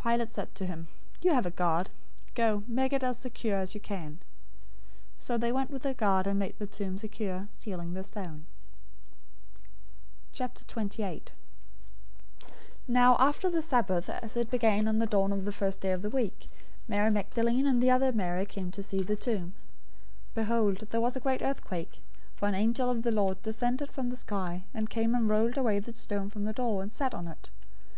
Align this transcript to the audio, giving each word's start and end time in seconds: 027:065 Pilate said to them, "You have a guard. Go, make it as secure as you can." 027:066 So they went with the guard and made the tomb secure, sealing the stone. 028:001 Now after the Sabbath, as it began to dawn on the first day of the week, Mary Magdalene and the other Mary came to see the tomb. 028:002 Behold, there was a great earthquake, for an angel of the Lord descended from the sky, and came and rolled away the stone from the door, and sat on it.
027:065 0.00 0.12
Pilate 0.12 0.30
said 0.32 0.54
to 0.54 0.64
them, 0.66 0.88
"You 1.22 1.32
have 1.32 1.46
a 1.46 1.50
guard. 1.50 1.88
Go, 2.34 2.62
make 2.66 2.92
it 2.92 3.02
as 3.02 3.16
secure 3.18 3.56
as 3.58 3.74
you 3.74 3.80
can." 3.80 4.20
027:066 5.18 5.20
So 5.24 5.38
they 5.38 5.50
went 5.50 5.70
with 5.70 5.80
the 5.84 5.94
guard 5.94 6.26
and 6.26 6.38
made 6.38 6.58
the 6.58 6.66
tomb 6.66 6.98
secure, 6.98 7.48
sealing 7.52 7.94
the 7.94 8.04
stone. 8.04 8.44
028:001 10.34 11.20
Now 12.86 13.16
after 13.18 13.48
the 13.48 13.62
Sabbath, 13.62 14.10
as 14.10 14.36
it 14.36 14.50
began 14.50 14.84
to 15.00 15.06
dawn 15.06 15.32
on 15.32 15.46
the 15.46 15.52
first 15.52 15.80
day 15.80 15.92
of 15.92 16.02
the 16.02 16.10
week, 16.10 16.50
Mary 16.86 17.10
Magdalene 17.10 17.66
and 17.66 17.82
the 17.82 17.90
other 17.90 18.12
Mary 18.12 18.44
came 18.44 18.70
to 18.72 18.82
see 18.82 19.02
the 19.02 19.16
tomb. 19.16 19.54
028:002 20.34 20.34
Behold, 20.34 20.76
there 20.90 21.00
was 21.00 21.16
a 21.16 21.20
great 21.20 21.40
earthquake, 21.40 22.02
for 22.36 22.46
an 22.46 22.54
angel 22.54 22.90
of 22.90 23.04
the 23.04 23.10
Lord 23.10 23.40
descended 23.40 23.90
from 23.90 24.10
the 24.10 24.16
sky, 24.16 24.64
and 24.74 24.90
came 24.90 25.14
and 25.14 25.30
rolled 25.30 25.56
away 25.56 25.78
the 25.78 25.94
stone 25.94 26.28
from 26.28 26.44
the 26.44 26.52
door, 26.52 26.82
and 26.82 26.92
sat 26.92 27.14
on 27.14 27.26
it. 27.26 27.48